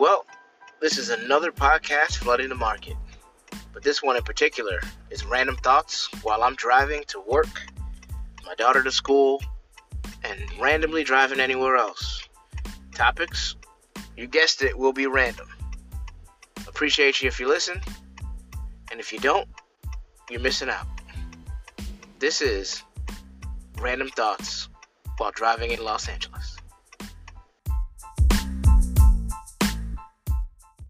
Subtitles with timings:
[0.00, 0.24] Well,
[0.80, 2.96] this is another podcast flooding the market.
[3.74, 4.80] But this one in particular
[5.10, 7.68] is random thoughts while I'm driving to work,
[8.46, 9.42] my daughter to school,
[10.24, 12.26] and randomly driving anywhere else.
[12.94, 13.56] Topics?
[14.16, 15.48] You guessed it, will be random.
[16.66, 17.78] Appreciate you if you listen,
[18.90, 19.50] and if you don't,
[20.30, 20.86] you're missing out.
[22.18, 22.82] This is
[23.78, 24.70] Random Thoughts
[25.18, 26.56] while driving in Los Angeles.